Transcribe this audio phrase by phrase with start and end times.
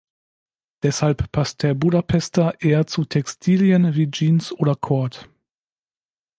[0.81, 5.29] Deshalb passt der Budapester eher zu Textilien wie Jeans oder Cord.